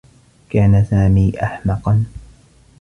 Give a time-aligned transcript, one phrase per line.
[0.49, 2.05] كان سامي أحمقا.